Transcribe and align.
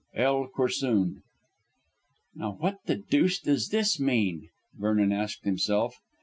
L. 0.15 0.47
Corsoon." 0.47 1.21
"Now 2.33 2.53
what 2.59 2.79
the 2.87 2.95
deuce 2.95 3.37
does 3.37 3.69
this 3.69 3.99
mean?" 3.99 4.49
Vernon 4.75 5.11
asked 5.11 5.45
himself. 5.45 5.99